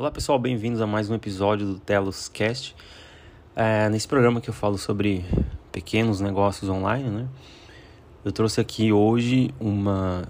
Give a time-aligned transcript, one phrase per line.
[0.00, 2.74] Olá pessoal, bem-vindos a mais um episódio do Telos Cast.
[3.54, 5.22] É, nesse programa que eu falo sobre
[5.70, 7.28] pequenos negócios online, né?
[8.24, 10.26] Eu trouxe aqui hoje uma,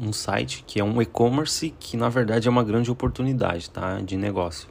[0.00, 4.00] um site que é um e-commerce que na verdade é uma grande oportunidade, tá?
[4.00, 4.70] De negócio.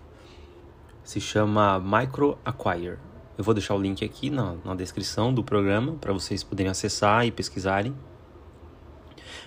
[1.04, 2.98] Se chama Micro Acquire.
[3.38, 7.24] Eu vou deixar o link aqui na, na descrição do programa para vocês poderem acessar
[7.24, 7.96] e pesquisarem.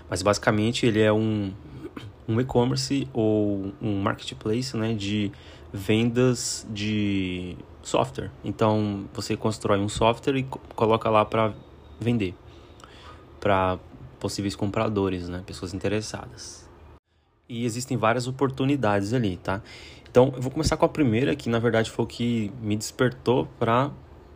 [0.08, 1.52] Mas basicamente ele é um
[2.28, 5.30] um e-commerce ou um marketplace né, de
[5.72, 8.30] vendas de software.
[8.44, 10.42] Então você constrói um software e
[10.74, 11.54] coloca lá para
[12.00, 12.34] vender
[13.40, 13.78] para
[14.18, 16.68] possíveis compradores, né, pessoas interessadas.
[17.48, 19.62] E existem várias oportunidades ali, tá?
[20.10, 23.46] Então eu vou começar com a primeira, que na verdade foi o que me despertou
[23.58, 23.90] para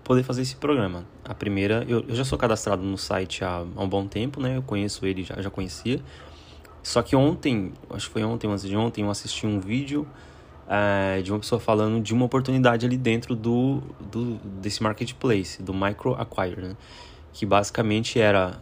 [0.05, 1.05] poder fazer esse programa.
[1.25, 4.57] A primeira, eu, eu já sou cadastrado no site há, há, um bom tempo, né?
[4.57, 6.01] Eu conheço ele, já, já conhecia.
[6.83, 10.07] Só que ontem, acho que foi ontem, antes de ontem, eu assisti um vídeo
[10.69, 15.75] é, de uma pessoa falando de uma oportunidade ali dentro do, do desse marketplace, do
[15.75, 16.77] Micro Acquire, né?
[17.33, 18.59] Que basicamente era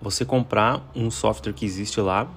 [0.00, 2.28] você comprar um software que existe lá,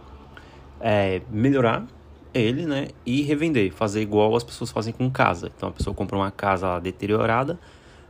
[0.81, 1.85] é, melhorar
[2.33, 2.87] ele, né?
[3.05, 5.51] E revender, fazer igual as pessoas fazem com casa.
[5.55, 7.59] Então a pessoa compra uma casa lá, deteriorada,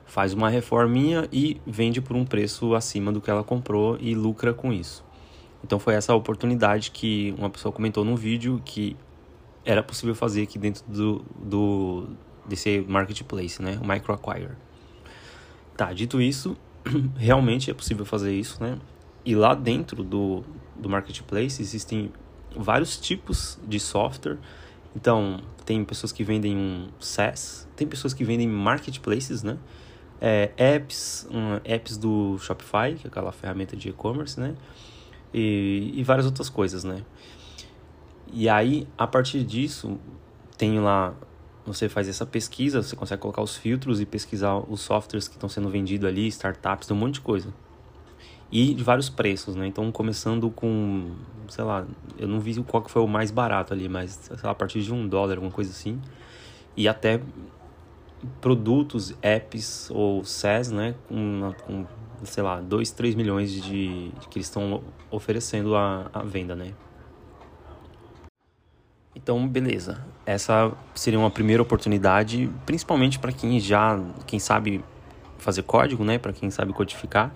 [0.05, 4.53] faz uma reforminha e vende por um preço acima do que ela comprou e lucra
[4.53, 5.03] com isso.
[5.63, 8.97] Então foi essa oportunidade que uma pessoa comentou no vídeo que
[9.65, 12.07] era possível fazer aqui dentro do, do
[12.45, 13.79] desse marketplace, né?
[13.81, 14.57] O microacquire.
[15.77, 16.57] Tá, dito isso,
[17.15, 18.77] realmente é possível fazer isso, né?
[19.25, 20.43] E lá dentro do,
[20.75, 22.11] do marketplace existem
[22.55, 24.37] vários tipos de software.
[24.95, 29.57] Então, tem pessoas que vendem um SaaS, tem pessoas que vendem marketplaces, né?
[30.21, 34.55] É, apps, um, apps do Shopify, que é aquela ferramenta de e-commerce, né?
[35.33, 37.03] E, e várias outras coisas, né?
[38.31, 39.97] E aí, a partir disso,
[40.57, 41.13] tem lá,
[41.65, 45.49] você faz essa pesquisa, você consegue colocar os filtros e pesquisar os softwares que estão
[45.49, 47.53] sendo vendidos ali, startups, um monte de coisa.
[48.51, 49.65] E de vários preços, né?
[49.65, 51.11] Então, começando com,
[51.49, 51.85] sei lá,
[52.17, 54.81] eu não vi qual que foi o mais barato ali, mas sei lá, a partir
[54.81, 55.99] de um dólar, alguma coisa assim.
[56.77, 57.19] E até
[58.39, 60.95] produtos, apps ou SaaS, né?
[61.07, 61.85] Com, com
[62.25, 66.73] sei lá, 2, 3 milhões de, que eles estão oferecendo a venda, né?
[69.15, 70.03] Então, beleza.
[70.25, 74.83] Essa seria uma primeira oportunidade, principalmente para quem já, quem sabe
[75.37, 77.33] fazer código, né, para quem sabe codificar,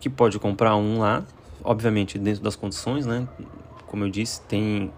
[0.00, 1.24] que pode comprar um lá,
[1.62, 3.28] obviamente dentro das condições, né?
[3.86, 4.92] Como eu disse, tem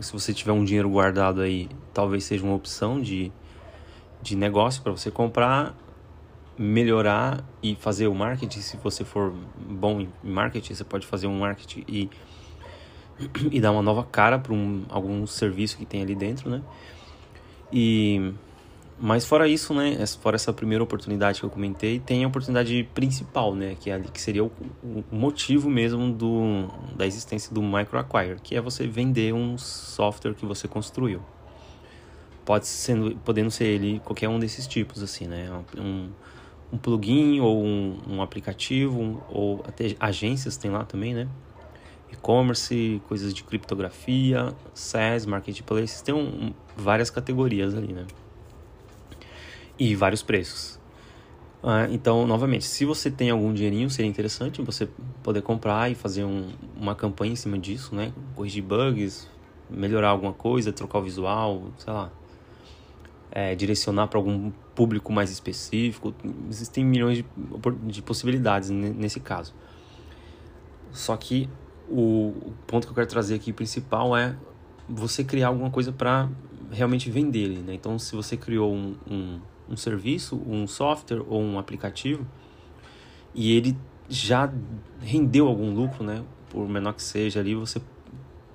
[0.00, 3.32] se você tiver um dinheiro guardado aí, talvez seja uma opção de
[4.20, 5.74] de negócio para você comprar
[6.58, 8.60] melhorar e fazer o marketing.
[8.60, 12.10] Se você for bom em marketing, você pode fazer um marketing e,
[13.50, 16.62] e dar uma nova cara para um, algum serviço que tem ali dentro, né?
[17.72, 18.32] E
[18.98, 23.54] mas fora isso, né, fora essa primeira oportunidade que eu comentei, tem a oportunidade principal,
[23.54, 27.98] né, que é ali que seria o, o motivo mesmo do, da existência do micro
[27.98, 31.20] acquire, que é você vender um software que você construiu.
[32.44, 35.50] Pode sendo, podendo ser ele qualquer um desses tipos assim, né?
[35.76, 36.10] Um,
[36.74, 41.28] um plugin ou um, um aplicativo, um, ou até agências tem lá também, né?
[42.10, 48.06] E-commerce, coisas de criptografia, SaaS, marketplaces, tem um, várias categorias ali, né?
[49.78, 50.80] E vários preços.
[51.62, 54.88] Ah, então, novamente, se você tem algum dinheirinho, seria interessante você
[55.22, 58.12] poder comprar e fazer um, uma campanha em cima disso, né?
[58.34, 59.28] Corrigir bugs,
[59.70, 62.10] melhorar alguma coisa, trocar o visual, sei lá,
[63.34, 66.14] é, direcionar para algum público mais específico.
[66.48, 67.26] Existem milhões de,
[67.82, 69.52] de possibilidades nesse caso.
[70.92, 71.50] Só que
[71.88, 74.36] o, ponto que eu quero trazer aqui principal é
[74.88, 76.28] você criar alguma coisa para
[76.70, 77.58] realmente vender ele.
[77.58, 77.74] Né?
[77.74, 79.40] Então, se você criou um, um,
[79.70, 82.24] um serviço, um software ou um aplicativo
[83.34, 83.76] e ele
[84.08, 84.52] já
[85.00, 86.22] rendeu algum lucro, né?
[86.50, 87.82] por menor que seja ali, você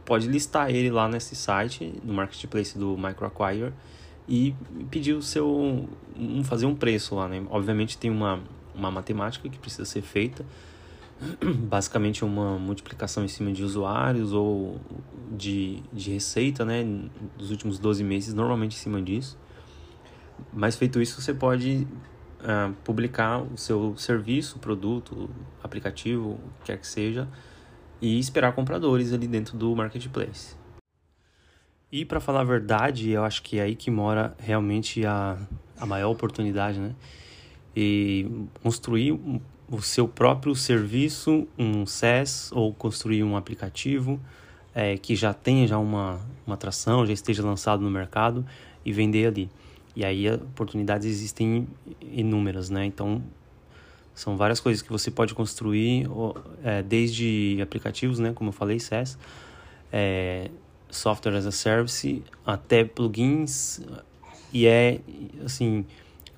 [0.05, 3.73] pode listar ele lá nesse site, no marketplace do MicroAcquire
[4.29, 4.55] e
[4.91, 7.43] pedir o seu um, fazer um preço lá, né?
[7.49, 8.39] Obviamente tem uma,
[8.75, 10.45] uma matemática que precisa ser feita,
[11.67, 14.79] basicamente uma multiplicação em cima de usuários ou
[15.31, 16.85] de, de receita, né?
[17.35, 19.35] Dos últimos 12 meses, normalmente em cima disso.
[20.53, 21.87] Mas feito isso, você pode
[22.41, 25.27] uh, publicar o seu serviço, produto,
[25.63, 27.27] aplicativo, o que quer que seja,
[27.99, 30.55] e esperar compradores ali dentro do marketplace.
[31.91, 35.37] E para falar a verdade, eu acho que é aí que mora realmente a,
[35.79, 36.93] a maior oportunidade, né?
[37.75, 38.29] E
[38.61, 39.19] construir
[39.67, 44.19] o seu próprio serviço, um SaaS ou construir um aplicativo,
[44.73, 48.45] é, que já tenha já uma, uma atração, já esteja lançado no mercado
[48.85, 49.49] e vender ali.
[49.95, 51.67] E aí oportunidades existem
[52.01, 52.85] inúmeras, né?
[52.85, 53.23] Então
[54.13, 56.07] são várias coisas que você pode construir,
[56.63, 58.31] é, desde aplicativos, né?
[58.31, 59.17] Como eu falei, SaaS,
[59.91, 60.51] é,
[60.89, 63.81] software as a service, até plugins
[64.51, 64.99] e é
[65.43, 65.85] assim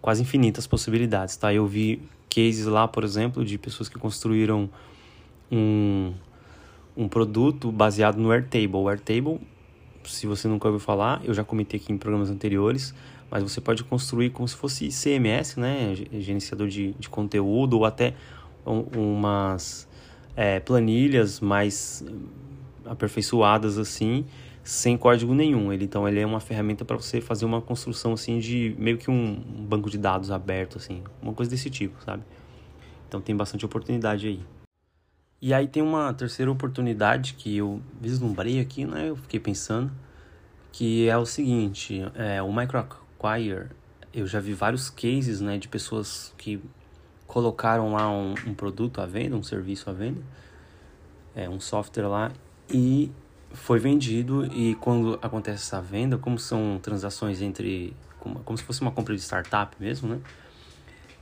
[0.01, 1.53] quase infinitas possibilidades, tá?
[1.53, 4.69] Eu vi cases lá, por exemplo, de pessoas que construíram
[5.51, 6.13] um,
[6.95, 8.75] um produto baseado no Airtable.
[8.75, 9.39] O Airtable,
[10.03, 12.93] se você nunca ouviu falar, eu já comentei aqui em programas anteriores,
[13.29, 15.93] mas você pode construir como se fosse CMS, né?
[16.19, 18.15] Gerenciador de, de conteúdo ou até
[18.65, 19.87] um, umas
[20.35, 22.03] é, planilhas mais
[22.91, 24.25] aperfeiçoadas assim,
[24.63, 25.71] sem código nenhum.
[25.71, 29.09] Ele, então ele é uma ferramenta para você fazer uma construção assim de meio que
[29.09, 29.35] um
[29.67, 32.23] banco de dados aberto assim, uma coisa desse tipo, sabe?
[33.07, 34.41] Então tem bastante oportunidade aí.
[35.41, 39.09] E aí tem uma terceira oportunidade que eu vislumbrei aqui, né?
[39.09, 39.91] Eu fiquei pensando
[40.71, 43.69] que é o seguinte, é, o MicroAcquire,
[44.13, 46.61] eu já vi vários cases, né, de pessoas que
[47.27, 50.21] colocaram lá um, um produto à venda, um serviço à venda,
[51.35, 52.31] é, um software lá
[52.73, 53.11] e
[53.53, 58.81] foi vendido e quando acontece essa venda, como são transações entre como, como se fosse
[58.81, 60.21] uma compra de startup mesmo, né?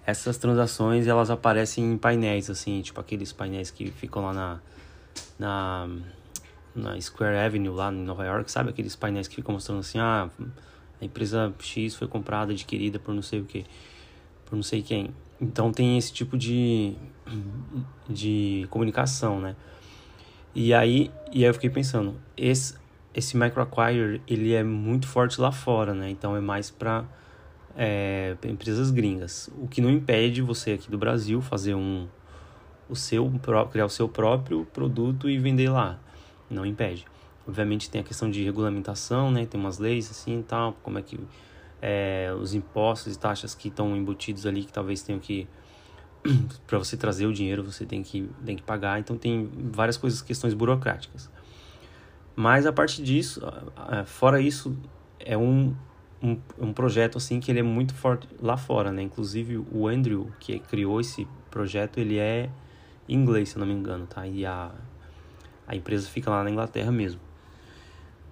[0.06, 4.60] Essas transações elas aparecem em painéis assim, tipo aqueles painéis que ficam lá na
[5.38, 5.90] na,
[6.76, 10.30] na Square Avenue lá em Nova York, sabe aqueles painéis que ficam mostrando assim, ah,
[11.02, 13.66] a empresa X foi comprada, adquirida por não sei o que,
[14.46, 15.14] por não sei quem.
[15.42, 16.96] Então tem esse tipo de
[18.10, 19.56] de comunicação, né?
[20.56, 22.76] E aí, e aí eu fiquei pensando, esse,
[23.14, 26.10] esse microacquire, ele é muito forte lá fora, né?
[26.10, 27.06] Então é mais para
[27.78, 29.50] é, empresas gringas.
[29.58, 32.08] O que não impede você aqui do Brasil fazer um
[32.90, 33.32] o seu
[33.72, 36.00] criar o seu próprio produto e vender lá.
[36.50, 37.06] Não impede.
[37.48, 39.46] Obviamente tem a questão de regulamentação, né?
[39.46, 41.20] Tem umas leis assim e tal, como é que
[41.82, 45.48] é, os impostos e taxas que estão embutidos ali que talvez tenham que
[46.68, 50.22] para você trazer o dinheiro você tem que, tem que pagar, então tem várias coisas,
[50.22, 51.30] questões burocráticas.
[52.36, 53.42] Mas a partir disso,
[54.06, 54.76] fora isso,
[55.20, 55.76] é um,
[56.24, 59.02] um, um, projeto assim que ele é muito forte lá fora, né?
[59.02, 62.50] Inclusive o Andrew, que criou esse projeto, ele é
[63.10, 64.26] inglês, se eu não me engano, tá?
[64.26, 64.72] E a,
[65.68, 67.20] a empresa fica lá na Inglaterra mesmo.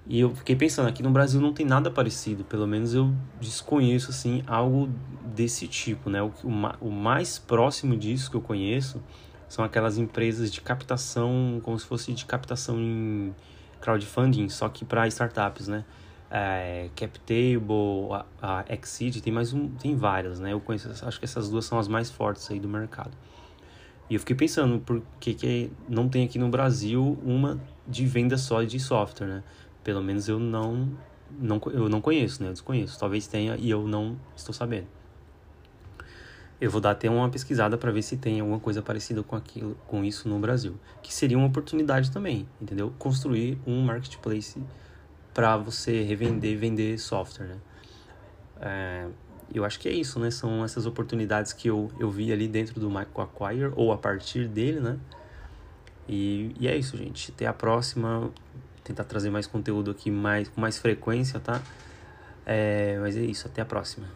[0.09, 4.09] E eu fiquei pensando, aqui no Brasil não tem nada parecido, pelo menos eu desconheço
[4.09, 4.89] assim algo
[5.36, 6.21] desse tipo, né?
[6.21, 9.04] O, o, o mais próximo disso que eu conheço
[9.50, 13.36] são aquelas empresas de captação, como se fosse de captação em
[13.81, 15.83] crowdfunding, só que para startups, né?
[16.31, 20.54] É, CapTable, a, a Exceed, tem mais um, tem várias, né?
[20.54, 23.12] Eu conheço, acho que essas duas são as mais fortes aí do mercado.
[24.09, 28.38] E eu fiquei pensando, por que, que não tem aqui no Brasil uma de venda
[28.38, 29.44] só de software, né?
[29.88, 30.92] Pelo menos eu não,
[31.39, 32.50] não, eu não conheço, né?
[32.50, 33.00] Eu desconheço.
[33.00, 34.86] Talvez tenha e eu não estou sabendo.
[36.60, 39.78] Eu vou dar até uma pesquisada para ver se tem alguma coisa parecida com aquilo,
[39.88, 42.94] com isso no Brasil, que seria uma oportunidade também, entendeu?
[43.00, 44.62] Construir um marketplace
[45.34, 47.57] para você revender, e vender software, né?
[48.60, 49.07] É,
[49.54, 50.30] eu acho que é isso, né?
[50.31, 54.81] São essas oportunidades que eu, eu vi ali dentro do MicroAcquire ou a partir dele,
[54.81, 55.00] né?
[56.10, 57.31] E, e é isso, gente.
[57.31, 58.30] Até a próxima
[58.88, 61.62] tentar trazer mais conteúdo aqui mais, com mais frequência, tá?
[62.45, 64.07] É, mas é isso, até a próxima.